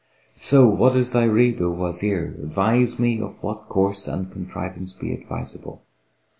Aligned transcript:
So 0.39 0.67
what 0.67 0.95
is 0.95 1.11
thy 1.11 1.25
rede, 1.25 1.61
O 1.61 1.69
Wazir? 1.69 2.33
Advise 2.41 2.97
me 2.97 3.21
of 3.21 3.43
what 3.43 3.69
course 3.69 4.07
and 4.07 4.31
contrivance 4.31 4.93
be 4.93 5.13
advisable!" 5.13 5.83